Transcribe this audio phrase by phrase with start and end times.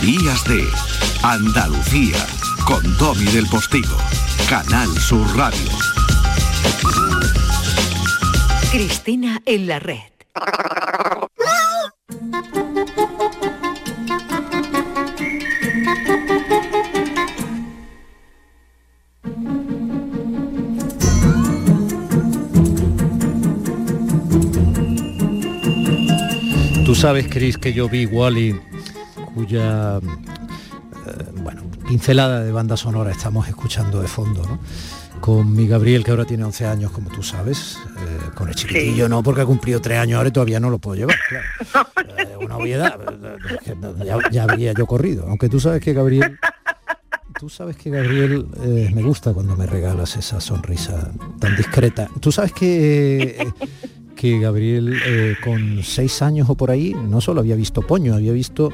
[0.00, 0.64] Días de
[1.24, 2.16] Andalucía
[2.64, 3.96] con Domi del Postigo,
[4.48, 5.68] Canal Sur Radio.
[8.70, 9.98] Cristina en la red.
[26.86, 28.58] Tú sabes, Chris, que yo vi Wally,
[29.38, 34.58] cuya eh, bueno, pincelada de banda sonora estamos escuchando de fondo, ¿no?
[35.20, 39.08] Con mi Gabriel, que ahora tiene 11 años, como tú sabes, eh, con el chiquitillo
[39.08, 41.16] no, porque ha cumplido 3 años ahora y todavía no lo puedo llevar.
[41.28, 41.46] Claro.
[42.18, 42.98] Eh, una obviedad,
[44.04, 45.26] ya, ya habría yo corrido.
[45.28, 46.36] Aunque tú sabes que Gabriel
[47.38, 52.08] Tú sabes que Gabriel eh, me gusta cuando me regalas esa sonrisa tan discreta.
[52.18, 53.52] Tú sabes que,
[54.16, 58.32] que Gabriel eh, con seis años o por ahí no solo había visto Poño, había
[58.32, 58.72] visto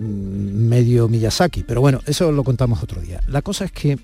[0.00, 1.62] medio Miyazaki.
[1.64, 3.20] Pero bueno, eso lo contamos otro día.
[3.28, 3.98] La cosa es que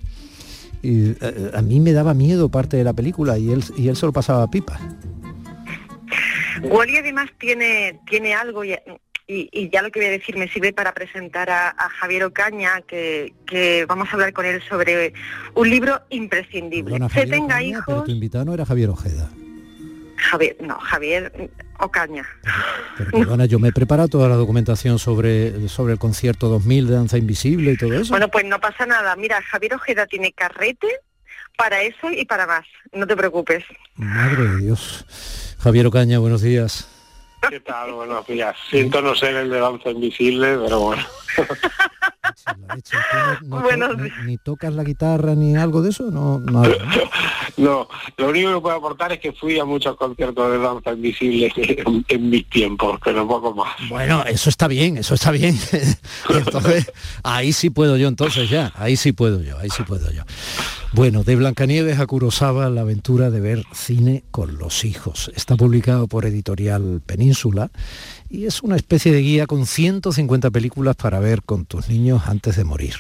[0.83, 1.15] eh,
[1.55, 4.07] a, a mí me daba miedo parte de la película y él, y él se
[4.07, 4.79] lo pasaba pipa.
[6.63, 8.73] Wally además tiene, tiene algo, y,
[9.29, 12.25] y- y ya lo que voy a decir me sirve para presentar a, a Javier
[12.25, 15.13] Ocaña, que, que vamos a hablar con él sobre
[15.55, 16.93] un libro imprescindible.
[16.99, 19.31] Perdona, Se tenga Ocaña, pero hijos, tu invitado no era Javier Ojeda.
[20.19, 22.27] Javier, no, Javier Ocaña.
[22.97, 26.95] Pero perdona, yo me he preparado toda la documentación sobre, sobre el concierto 2000 de
[26.95, 28.11] Danza Invisible y todo eso.
[28.11, 29.15] Bueno, pues no pasa nada.
[29.17, 30.89] Mira, Javier Ojeda tiene carrete
[31.57, 32.67] para eso y para más.
[32.93, 33.65] No te preocupes.
[33.97, 35.57] Madre de Dios.
[35.61, 36.89] Javier Ocaña, buenos días.
[37.49, 37.93] ¿Qué tal?
[37.93, 38.57] Buenos días.
[38.69, 41.05] Siento no ser el de danza invisible, pero bueno.
[43.43, 46.11] No ni, ni tocas la guitarra ni algo de eso?
[46.11, 46.63] No, ¿no?
[47.57, 51.53] No, lo único que puedo aportar es que fui a muchos conciertos de danza invisible
[51.57, 53.75] en, en mis tiempos, pero poco más.
[53.89, 55.59] Bueno, eso está bien, eso está bien.
[56.29, 56.93] Entonces,
[57.25, 60.23] ahí sí puedo yo entonces ya, ahí sí puedo yo, ahí sí puedo yo.
[60.93, 65.31] Bueno, de Blancanieves a Kurosawa, la aventura de ver cine con los hijos.
[65.37, 67.71] Está publicado por Editorial Península
[68.31, 72.57] y es una especie de guía con 150 películas para ver con tus niños antes
[72.57, 72.95] de morir.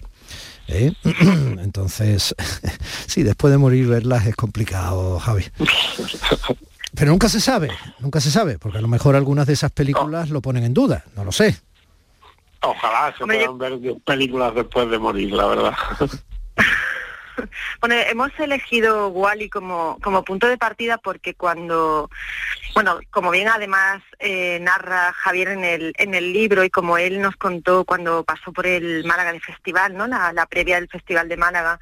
[0.68, 0.92] ¿eh?
[1.60, 2.34] Entonces,
[3.06, 5.44] sí, después de morir verlas es complicado, Javi.
[6.94, 7.70] Pero nunca se sabe,
[8.00, 11.04] nunca se sabe, porque a lo mejor algunas de esas películas lo ponen en duda,
[11.16, 11.56] no lo sé.
[12.60, 15.72] Ojalá se puedan ver películas después de morir, la verdad.
[17.80, 22.10] Bueno, hemos elegido Wally como, como punto de partida porque cuando,
[22.74, 27.20] bueno, como bien además eh, narra Javier en el, en el libro y como él
[27.20, 30.06] nos contó cuando pasó por el Málaga de Festival, ¿no?
[30.06, 31.78] La, la previa del Festival de Málaga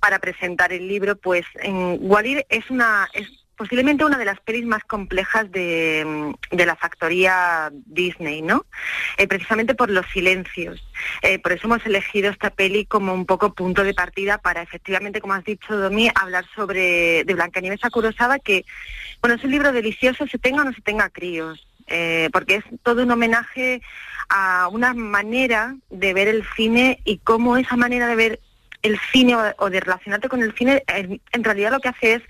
[0.00, 4.66] para presentar el libro, pues en Wally es una es posiblemente una de las pelis
[4.66, 8.66] más complejas de, mm, de la factoría Disney, ¿no?
[9.16, 10.86] Eh, precisamente por los silencios.
[11.22, 15.20] Eh, por eso hemos elegido esta peli como un poco punto de partida para efectivamente,
[15.20, 18.64] como has dicho, Domi, hablar sobre de Blancanieves a Kurosawa, que
[19.20, 22.64] bueno, es un libro delicioso, se tenga o no se tenga críos, eh, porque es
[22.82, 23.80] todo un homenaje
[24.28, 28.40] a una manera de ver el cine y cómo esa manera de ver
[28.86, 32.22] el cine o, de relacionarte con el cine en, realidad lo que hace es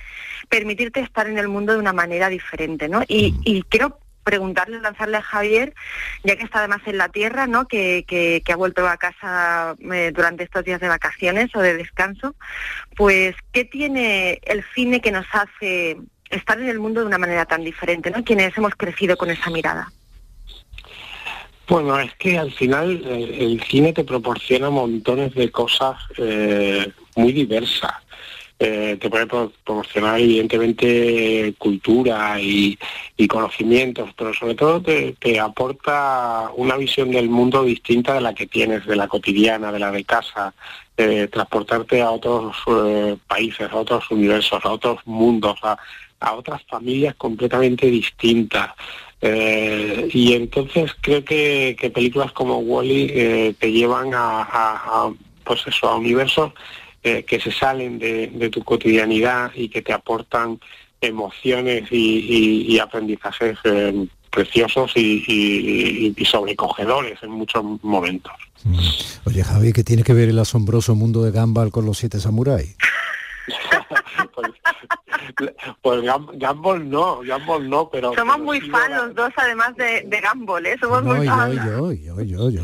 [0.49, 3.03] permitirte estar en el mundo de una manera diferente, ¿no?
[3.09, 5.73] Y, y quiero preguntarle, lanzarle a Javier,
[6.25, 7.69] ya que está además en la tierra, ¿no?
[7.69, 11.77] Que, que- que ha vuelto a casa eh, durante estos días de vacaciones o de
[11.77, 12.35] descanso,
[12.97, 17.45] pues ¿qué tiene el cine que nos hace estar en el mundo de una manera
[17.45, 18.25] tan diferente, ¿no?
[18.25, 19.93] Quienes hemos crecido con esa mirada.
[21.69, 27.33] Bueno, es que al final eh, el cine te proporciona montones de cosas eh, muy
[27.33, 27.93] diversas.
[28.59, 32.79] Eh, te puede pro- proporcionar evidentemente cultura y,
[33.29, 38.87] conocimientos, pero sobre todo te, aporta una visión del mundo distinta de la que tienes,
[38.87, 40.55] de la cotidiana, de la de casa,
[41.31, 42.57] transportarte a otros
[43.27, 48.71] países, a otros universos, a otros mundos, a otras familias completamente distintas.
[49.23, 55.13] Eh, y entonces creo que, que películas como Wally te llevan a, a- a,
[55.45, 56.53] pues eso, a universos
[57.03, 60.59] eh, que se salen de, de tu cotidianidad y que te aportan
[61.01, 68.33] emociones y, y- y aprendizajes eh, preciosos y, y- y sobrecogedores en muchos momentos.
[69.25, 72.77] Oye, Javi, ¿qué tiene que ver el asombroso mundo de Gumball con los siete samuráis?
[74.37, 74.53] Pues,
[75.83, 78.15] pues Gumball no, Gumball no, pero...
[78.15, 80.77] Somos muy fans los dos, además de, de Gumball, ¿eh?
[80.81, 81.55] Somos muy fans.
[81.55, 82.63] Yo, yo, yo, yo,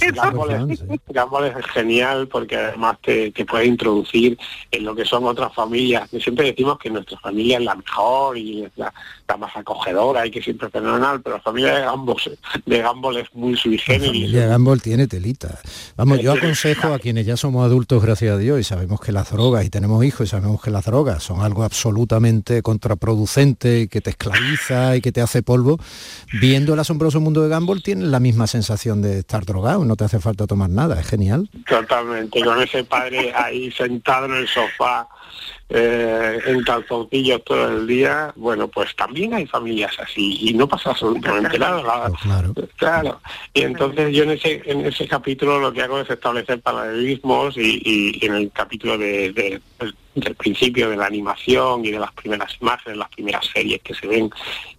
[1.08, 4.38] Gumball, es, genial porque además te, te, puede introducir
[4.70, 6.10] en lo que son otras familias.
[6.10, 8.92] Siempre decimos que nuestra familia es la mejor y es la,
[9.38, 13.34] más acogedora y que siempre es fenomenal, pero la familia de Gumball, de Gumball es
[13.34, 14.30] muy sui generis.
[14.30, 15.58] La Gumball tiene telita.
[15.96, 19.30] Vamos, yo aconsejo a quienes ya somos adultos, gracias a Dios, y sabemos que las
[19.30, 24.00] drogas, y tenemos hijos y sabemos que las drogas son algo absolutamente contraproducente y que
[24.00, 25.78] te esclaviza y que te hace polvo,
[26.40, 30.04] viendo el asombroso mundo de Gumball tienes la misma sensación de estar drogado, no te
[30.04, 31.48] hace falta tomar nada, es genial.
[31.66, 35.08] Totalmente, con ese padre ahí sentado en el sofá
[35.74, 40.90] eh, en calzoncillos todo el día, bueno, pues también hay familias así y no pasa
[40.90, 42.10] absolutamente nada.
[42.22, 42.54] Claro.
[42.76, 43.20] claro.
[43.54, 48.18] Y entonces yo en ese, en ese capítulo lo que hago es establecer paralelismos y,
[48.20, 49.62] en el capítulo de
[50.14, 54.06] del principio de la animación y de las primeras imágenes, las primeras series que se
[54.06, 54.30] ven.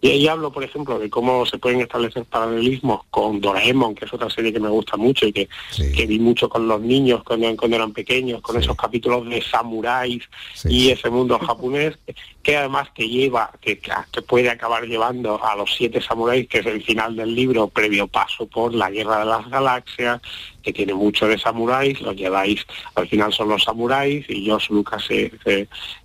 [0.02, 4.14] Y ahí hablo, por ejemplo, de cómo se pueden establecer paralelismos con Doraemon, que es
[4.14, 5.50] otra serie que me gusta mucho y que,
[5.96, 10.24] que vi mucho con los niños cuando, cuando eran pequeños, con esos capítulos de samuráis
[10.66, 11.98] y ese mundo japonés,
[12.42, 16.66] que además te lleva, que, que puede acabar llevando a los siete samuráis, que es
[16.66, 20.22] el final del libro, previo paso por la guerra de las galaxias,
[20.64, 22.66] que tiene mucho de samuráis, lo lleváis,
[22.96, 25.32] al final son los samuráis y Josh Lucas se,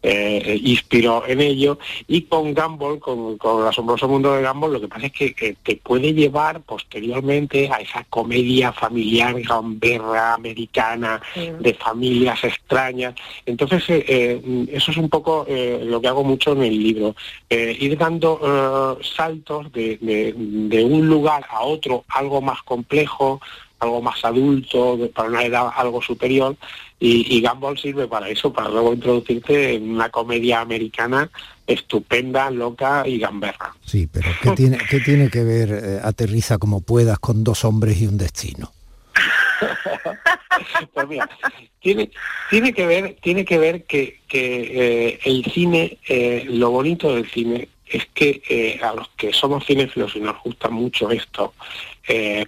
[0.02, 4.80] eh, inspiró en ello y con Gumball, con, con, el asombroso mundo de Gumball, lo
[4.80, 11.74] que pasa es que, te puede llevar posteriormente a esa comedia familiar gamberra americana de
[11.74, 13.14] familias extrañas.
[13.46, 17.14] Entonces, eh, eh, eso es un poco lo que hago mucho en el libro,
[17.48, 23.40] ir dando saltos de, de un lugar a otro, algo más complejo,
[23.80, 26.56] algo más adulto, para una edad algo superior,
[27.00, 31.30] y, y, Gumball sirve para eso, para luego introducirte en una comedia americana
[31.68, 33.74] estupenda, loca y gamberra.
[33.84, 38.00] Sí, pero ¿qué tiene, qué tiene que ver eh, Aterriza como puedas con dos hombres
[38.00, 38.72] y un destino?
[40.94, 41.28] pues mira,
[41.80, 42.10] tiene,
[42.50, 47.30] tiene que ver, tiene que ver que, que eh, el cine, eh, lo bonito del
[47.30, 51.54] cine es que a los que somos cinéfilos y nos gusta mucho esto,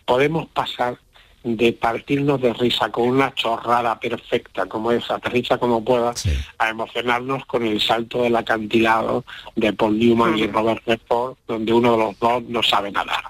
[0.05, 0.99] podemos pasar
[1.43, 6.13] de partirnos de risa con una chorrada perfecta como esa, aterriza como pueda,
[6.59, 9.25] a emocionarnos con el salto del acantilado
[9.57, 13.25] de Paul Newman y Robert Redford, donde uno de los dos no sabe nadar.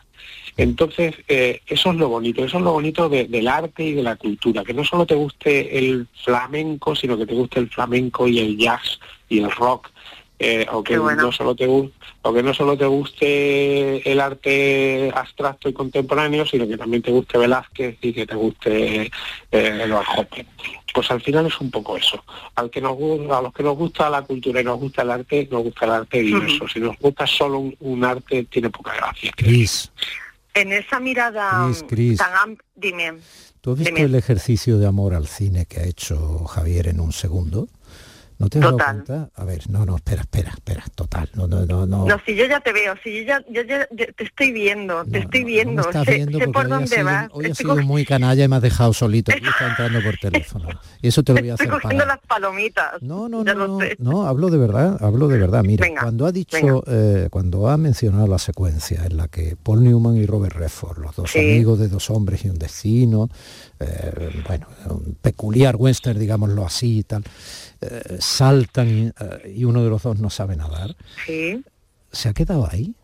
[0.56, 4.16] Entonces, eh, eso es lo bonito, eso es lo bonito del arte y de la
[4.16, 8.40] cultura, que no solo te guste el flamenco, sino que te guste el flamenco y
[8.40, 8.98] el jazz
[9.28, 9.90] y el rock,
[10.42, 15.68] eh, o que no solo te o que no solo te guste el arte abstracto
[15.68, 19.10] y contemporáneo, sino que también te guste Velázquez y que te guste eh,
[19.50, 19.94] el
[20.94, 22.24] Pues al final es un poco eso.
[22.54, 22.92] Al que nos
[23.30, 25.90] a los que nos gusta la cultura y nos gusta el arte, nos gusta el
[25.90, 26.66] arte diverso.
[26.66, 29.32] Si nos gusta solo un, arte, tiene poca gracia.
[29.36, 29.92] Cris.
[30.54, 33.18] En esa mirada Chris, tan dime.
[33.60, 37.12] ¿Tú has visto el ejercicio de amor al cine que ha hecho Javier en un
[37.12, 37.68] segundo?
[38.40, 39.28] ¿No te das cuenta?
[39.34, 42.06] A ver, no, no, espera, espera, espera, total, no, no, no, no.
[42.06, 45.18] No, si yo ya te veo, si yo ya, yo ya te estoy viendo, te
[45.18, 47.28] estoy viendo, sé, por dónde vas.
[47.32, 50.70] Hoy ha sido muy canalla y me has dejado solito, está entrando por teléfono.
[51.02, 53.02] Y eso te lo voy a hacer Estoy cogiendo las palomitas.
[53.02, 55.62] No, no, no, no, hablo de verdad, hablo de verdad.
[55.62, 60.16] Mira, cuando ha dicho, eh, cuando ha mencionado la secuencia en la que Paul Newman
[60.16, 63.28] y Robert Redford, los dos amigos de dos hombres y un destino,
[63.78, 67.22] eh, bueno, un peculiar western, digámoslo así y tal,
[67.82, 70.96] eh, saltan eh, y, uno de los dos no sabe nadar,
[71.26, 72.94] se ha quedado ahí.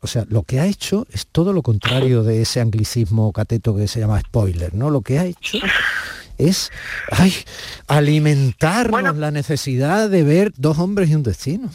[0.00, 3.86] O sea, lo que ha hecho es todo lo contrario de ese anglicismo cateto que
[3.86, 4.90] se llama spoiler, ¿no?
[4.90, 5.58] Lo que ha hecho
[6.38, 6.70] es
[7.10, 7.32] ay,
[7.86, 11.70] alimentarnos la necesidad de ver dos hombres y un destino.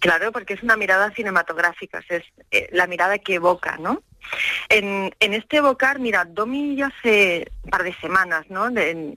[0.00, 4.02] Claro, porque es una mirada cinematográfica, es eh, la mirada que evoca, ¿no?
[4.68, 8.68] En, este evocar, mira, Domi ya hace un par de semanas, ¿no?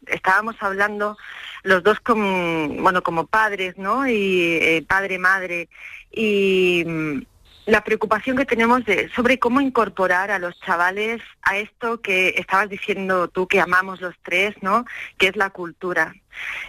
[0.07, 1.17] estábamos hablando
[1.63, 4.07] los dos bueno, como padres, ¿no?
[4.07, 5.69] Y eh, padre, madre,
[6.11, 7.21] y mm,
[7.65, 8.81] la preocupación que tenemos
[9.15, 14.15] sobre cómo incorporar a los chavales a esto que estabas diciendo tú, que amamos los
[14.23, 14.85] tres, ¿no?
[15.17, 16.15] Que es la cultura.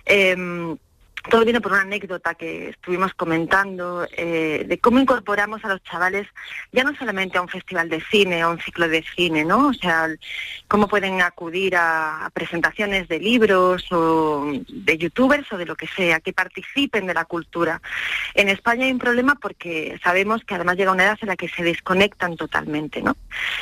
[0.05, 0.77] Em,
[1.29, 6.27] todo viene por una anécdota que estuvimos comentando eh, de cómo incorporamos a los chavales
[6.73, 9.69] ya no solamente a un festival de cine, a un ciclo de cine, ¿no?
[9.69, 10.09] O sea,
[10.67, 16.21] cómo pueden acudir a, presentaciones de libros o de youtubers o de lo que sea,
[16.21, 17.83] que participen de la cultura.
[18.35, 21.49] En España hay un problema porque sabemos que además llega una edad en la que
[21.49, 23.17] se desconectan totalmente, ¿no?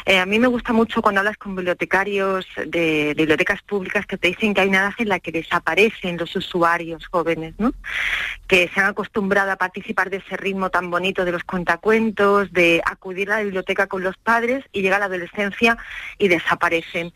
[0.04, 4.28] Eh, a mí me gusta mucho cuando hablas con bibliotecarios de bibliotecas públicas que te
[4.28, 7.47] dicen que hay una edad en la que desaparecen los usuarios jóvenes
[8.46, 12.82] Que se han acostumbrado a participar de ese ritmo tan bonito de los cuentacuentos, de
[12.84, 15.76] acudir a la biblioteca con los padres y llega la adolescencia
[16.18, 17.12] y desaparecen.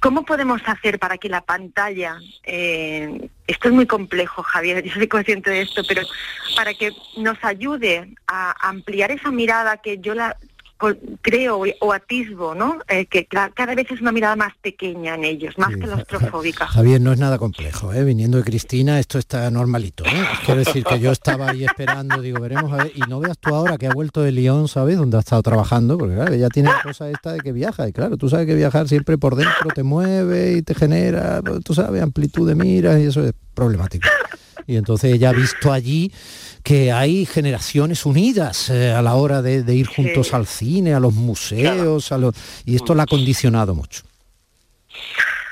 [0.00, 5.06] ¿Cómo podemos hacer para que la pantalla, eh, esto es muy complejo, Javier, yo soy
[5.08, 6.02] consciente de esto, pero
[6.56, 10.38] para que nos ayude a ampliar esa mirada que yo la,
[11.20, 12.78] creo o atisbo, ¿no?
[12.88, 16.66] Eh, que cada vez es una mirada más pequeña en ellos, más que claustrofóbica.
[16.66, 18.04] Javier, no es nada complejo, ¿eh?
[18.04, 20.24] Viniendo de Cristina, esto está normalito, ¿eh?
[20.44, 23.54] Quiero decir que yo estaba ahí esperando, digo, veremos a ver, y no veas tú
[23.54, 24.96] ahora que ha vuelto de Lyon, ¿sabes?
[24.96, 27.92] Donde ha estado trabajando, porque claro, ella tiene la cosa esta de que viaja, y
[27.92, 32.02] claro, tú sabes que viajar siempre por dentro te mueve y te genera, tú sabes,
[32.02, 34.08] amplitud de miras, y eso es problemático.
[34.70, 36.12] Y entonces ella ha visto allí
[36.62, 41.12] que hay generaciones unidas eh, a la hora de, ir juntos al cine, a los
[41.12, 44.02] museos, a los, y esto la ha condicionado mucho.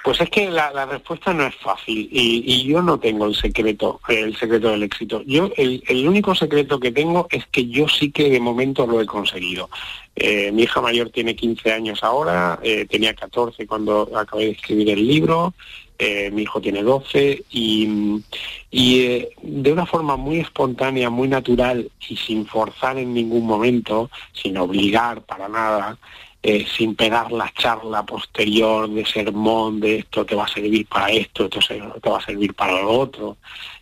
[0.09, 4.35] Pues es que la, respuesta no es fácil y, yo no tengo el secreto, el
[4.35, 5.21] secreto del éxito.
[5.27, 9.05] Yo el, único secreto que tengo es que yo sí que de momento lo he
[9.05, 9.69] conseguido.
[10.17, 14.89] Eh, mi hija mayor tiene 15 años ahora, eh, tenía 14 cuando acabé de escribir
[14.89, 15.53] el libro,
[15.99, 18.23] eh, mi hijo tiene 12 y,
[18.71, 25.21] de una forma muy espontánea, muy natural y sin forzar en ningún momento, sin obligar
[25.21, 25.99] para nada,
[26.43, 31.11] eh, sin pegar la charla posterior de sermón de esto te va a servir para
[31.11, 31.61] esto, esto
[32.01, 33.37] te va a servir para lo otro.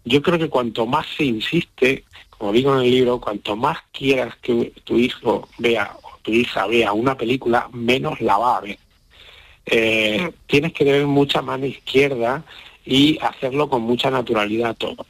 [0.05, 4.37] Yo creo que cuanto más se insiste, como digo en el libro, cuanto más quieras
[4.43, 8.79] que tu hijo vea o tu hija vea una película, menos la va a ver
[9.67, 12.45] eh, tienes que tener mucha mano izquierda
[12.85, 15.07] y hacerlo con mucha naturalidad todo.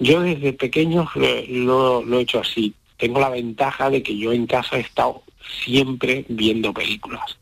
[0.00, 2.74] Yo desde pequeño lo, lo, he hecho así.
[2.96, 5.22] Tengo la ventaja de que yo en casa he estado
[5.64, 7.38] siempre viendo películas.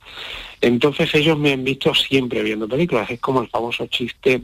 [0.60, 3.10] Entonces ellos me han visto siempre viendo películas.
[3.10, 4.42] Es como el famoso chiste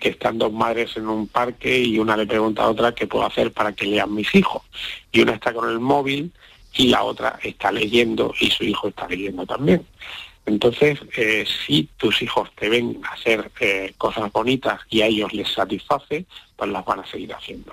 [0.00, 3.26] que están dos madres en un parque y una le pregunta a otra qué puedo
[3.26, 4.62] hacer para que lean mis hijos.
[5.12, 6.32] Y una está con el móvil
[6.74, 9.86] y la otra está leyendo y su hijo está leyendo también.
[10.46, 15.48] Entonces, eh, si tus hijos te ven hacer eh, cosas bonitas y a ellos les
[15.48, 17.72] satisface, pues las van a seguir haciendo.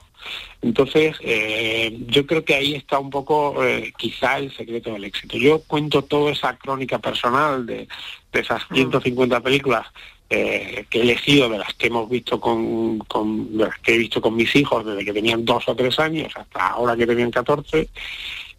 [0.62, 3.56] Entonces, eh, yo creo que ahí está un poco
[3.98, 5.38] quizá el secreto del éxito.
[5.38, 7.88] Yo cuento toda esa crónica personal de,
[8.32, 9.44] esas 150 mm.
[9.44, 9.88] películas
[10.30, 14.22] que he elegido, de las que hemos visto con, con, de las que he visto
[14.22, 17.90] con mis hijos desde que tenían dos o tres años hasta ahora que tenían 14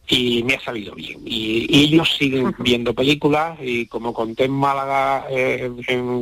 [0.08, 1.20] y me ha salido bien.
[1.24, 5.70] Y, ellos siguen viendo películas y como conté en Málaga eh,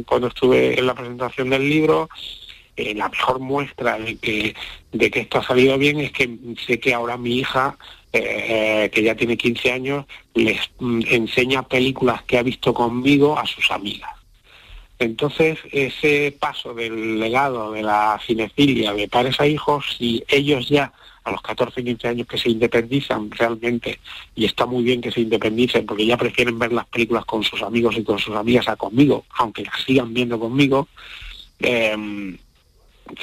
[0.07, 2.09] cuando estuve en la presentación del libro,
[2.77, 4.55] eh, la mejor muestra de que,
[4.93, 6.31] de que esto ha salido bien es que
[6.67, 7.77] sé que ahora mi hija,
[8.13, 13.47] eh, que ya tiene 15 años, les mm, enseña películas que ha visto conmigo a
[13.47, 14.11] sus amigas.
[14.99, 20.93] Entonces, ese paso del legado de la cinefilia de padres a hijos, si ellos ya
[21.25, 24.01] a los 14, 15 años que se independizan realmente,
[24.35, 27.63] y está muy bien que se independicen porque ya prefieren ver las películas con sus
[27.63, 30.89] amigos y con sus amigas a conmigo, aunque las sigan viendo conmigo,
[31.59, 32.39] em,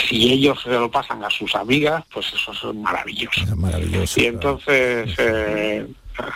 [0.07, 3.55] si ellos se lo pasan a sus amigas, pues eso es maravilloso.
[3.55, 5.87] maravilloso y entonces eh,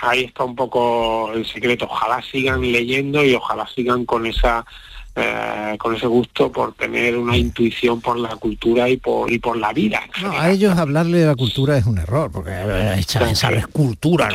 [0.02, 1.86] ahí está un poco el secreto.
[1.86, 4.66] Ojalá sigan leyendo y ojalá sigan con esa
[5.16, 9.58] eh, con ese gusto por tener una intuición por la cultura y por y por
[9.58, 10.02] la vida.
[10.38, 12.52] a ellos hablarle de la cultura es un error, porque
[12.98, 14.30] esa, esa cultura,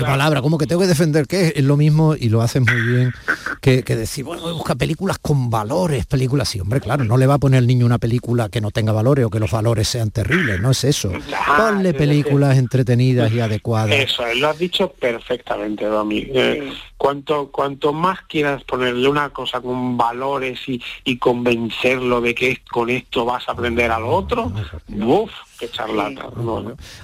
[0.00, 3.12] palabra, como que tengo que defender que es lo mismo y lo hacen muy bien
[3.60, 7.38] que, decir, bueno, busca películas con valores, películas así, hombre, claro, no le va a
[7.38, 10.60] poner al niño una película que no tenga valores o que los valores sean terribles,
[10.60, 11.12] no es eso.
[11.56, 13.90] Ponle películas entretenidas y adecuadas.
[13.90, 16.26] Eso, lo has dicho perfectamente, Domi.
[16.32, 22.90] Eh, cuanto, cuanto más quieras ponerle una cosa con valores y, convencerlo de que con
[22.90, 24.50] esto vas a aprender al otro,
[24.88, 25.30] uff,
[25.68, 26.30] charlata.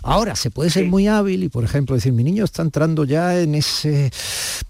[0.02, 3.38] Ahora, se puede ser muy hábil y, por ejemplo, decir, mi niño está entrando ya
[3.38, 4.10] en ese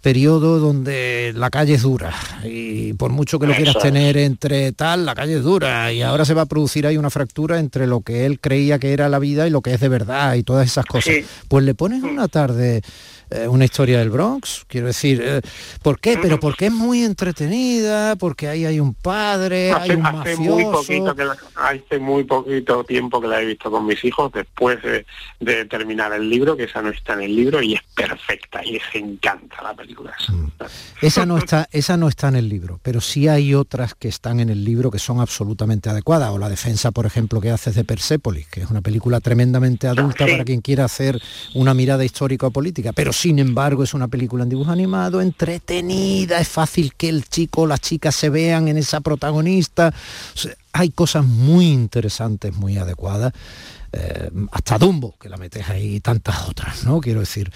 [0.00, 2.14] periodo donde la calle es dura
[2.45, 6.25] y por mucho que lo quieras tener entre tal, la calle es dura y ahora
[6.25, 9.19] se va a producir ahí una fractura entre lo que él creía que era la
[9.19, 11.14] vida y lo que es de verdad y todas esas cosas.
[11.49, 12.83] Pues le pones una tarde
[13.28, 15.40] eh, una historia del Bronx, quiero decir, eh,
[15.83, 16.16] ¿por qué?
[16.23, 21.12] Pero porque es muy entretenida, porque ahí hay un padre, hay un hace Muy poquito
[21.16, 21.25] que
[21.57, 25.04] hace muy poquito tiempo que la he visto con mis hijos, después de,
[25.66, 28.83] terminar el libro, que esa no está en el libro y es perfecta y les
[28.95, 30.16] encanta la película.
[30.28, 30.47] Mm.
[31.02, 34.40] Esa no está, esa no está en el libro, pero sí hay otras que están
[34.40, 37.85] en el libro que son absolutamente adecuadas, o la defensa, por ejemplo, que haces de
[37.85, 41.21] Persepolis, que es una película tremendamente adulta para quien quiera hacer
[41.54, 46.40] una mirada histórica o política, pero sin embargo es una película en dibujo animado, entretenida,
[46.40, 49.92] es fácil que el chico o la chica se vean en esa protagonista.
[50.78, 53.33] Hay cosas muy interesantes, muy adecuadas.
[53.92, 57.00] Eh, hasta Dumbo, que la metes ahí y tantas otras, ¿no?
[57.00, 57.50] Quiero decir.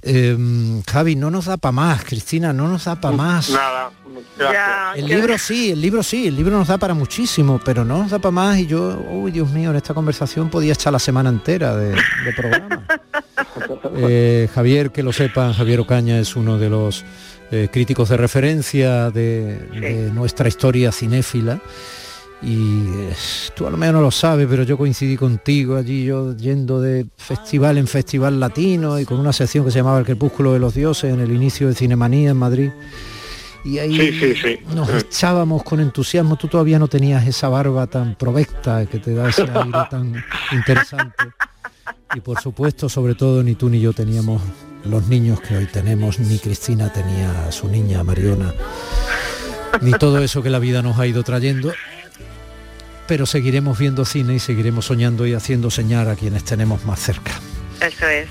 [0.00, 3.50] Em, Javi, no nos da para más, Cristina, no nos da para más.
[3.50, 3.90] Nada,
[4.96, 8.10] el libro sí, el libro sí, el libro nos da para muchísimo, pero no nos
[8.10, 11.28] da para más y yo, uy Dios mío, en esta conversación podía echar la semana
[11.28, 11.94] entera de,
[12.36, 12.86] programa.
[13.96, 17.04] Eh, Javier, que lo sepan, Javier Ocaña es uno de los
[17.50, 21.60] eh, críticos de referencia de nuestra historia cinéfila
[22.42, 23.14] y eh,
[23.54, 27.06] tú a lo menos no lo sabes, pero yo coincidí contigo allí, yo yendo de
[27.16, 30.74] festival en festival latino y con una sección que se llamaba El Crepúsculo de los
[30.74, 32.70] Dioses en el inicio de Cinemanía en Madrid.
[33.62, 36.36] Y ahí nos echábamos con entusiasmo.
[36.36, 41.24] Tú todavía no tenías esa barba tan provecta que te da ese aire tan interesante.
[42.14, 44.40] Y por supuesto, sobre todo, ni tú ni yo teníamos
[44.84, 48.54] los niños que hoy tenemos, ni Cristina tenía a su niña Mariona,
[49.82, 51.70] ni todo eso que la vida nos ha ido trayendo
[53.10, 57.32] pero seguiremos viendo cine y seguiremos soñando y haciendo señal a quienes tenemos más cerca.
[57.84, 58.28] Eso es,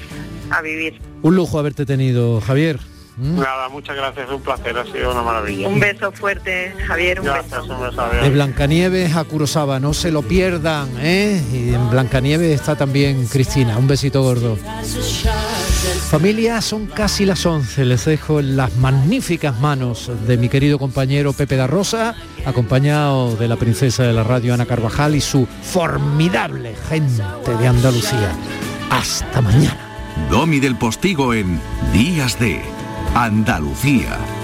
[0.51, 1.01] a vivir.
[1.21, 2.79] Un lujo haberte tenido, Javier.
[3.19, 5.67] Nada, muchas gracias, un placer, ha sido una maravilla.
[5.67, 8.09] Un beso fuerte, Javier, un beso.
[8.21, 11.41] de Blancanieves a Curosaba, no se lo pierdan, ¿eh?
[11.51, 14.57] Y en Blancanieves está también Cristina, un besito gordo.
[16.09, 17.85] Familia, son casi las 11.
[17.85, 23.47] Les dejo en las magníficas manos de mi querido compañero Pepe da Rosa, acompañado de
[23.47, 27.23] la princesa de la radio Ana Carvajal y su formidable gente
[27.59, 28.31] de Andalucía.
[28.89, 29.77] Hasta mañana.
[30.29, 31.59] Domi del Postigo en
[31.93, 32.78] Días de
[33.15, 34.38] Andalucía.